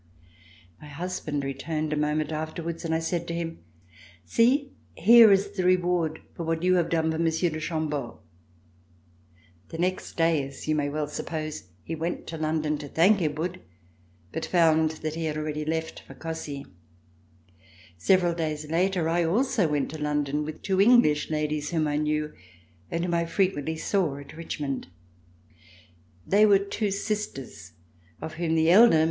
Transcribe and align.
My 0.81 0.87
husband 0.87 1.43
returned 1.43 1.93
a 1.93 1.95
moment 1.95 2.31
afterwards, 2.31 2.83
and 2.83 2.95
I 2.95 2.97
said 2.97 3.27
to 3.27 3.35
him: 3.35 3.59
"See, 4.25 4.71
here 4.95 5.31
is 5.31 5.51
the 5.51 5.63
reward 5.63 6.23
for 6.35 6.43
what 6.43 6.63
you 6.63 6.73
have 6.77 6.89
done 6.89 7.11
for 7.11 7.19
Monsieur 7.19 7.51
de 7.51 7.59
Chambeau." 7.59 8.17
The 9.69 9.77
next 9.77 10.17
day, 10.17 10.41
as 10.47 10.67
you 10.67 10.73
may 10.73 10.89
well 10.89 11.05
suppose, 11.07 11.65
he 11.83 11.93
went 11.93 12.25
to 12.25 12.37
London 12.39 12.79
to 12.79 12.87
thank 12.87 13.21
Edward 13.21 13.61
but 14.31 14.43
found 14.47 14.89
that 15.03 15.13
he 15.13 15.25
had 15.25 15.37
already 15.37 15.63
left 15.65 15.99
C 15.99 16.03
297] 16.07 16.71
RECOLLECTIONS 17.99 18.03
OF 18.03 18.07
THE 18.07 18.13
REVOLUTION 18.15 18.17
for 18.25 18.33
Cossey. 18.33 18.33
Several 18.33 18.33
days 18.33 18.71
later, 18.71 19.07
I 19.07 19.23
also 19.23 19.67
went 19.67 19.91
to 19.91 20.01
London 20.01 20.43
with 20.43 20.63
two 20.63 20.81
English 20.81 21.29
ladies 21.29 21.69
whom 21.69 21.87
I 21.87 21.97
knew 21.97 22.33
and 22.89 23.05
whom 23.05 23.13
I 23.13 23.25
frequently 23.27 23.75
saw 23.77 24.17
at 24.17 24.35
Richmond. 24.35 24.87
They 26.25 26.47
were 26.47 26.57
two 26.57 26.89
sisters, 26.89 27.73
of 28.19 28.33
whom 28.33 28.55
the 28.55 28.71
elder. 28.71 28.99